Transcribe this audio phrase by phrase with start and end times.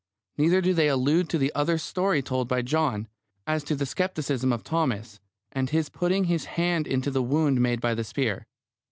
[0.35, 3.07] Neither do they allude to the other story told by John,
[3.45, 5.19] as to the scepticism of Thomas,
[5.51, 8.47] and his putting his hand into the wound made by the spear.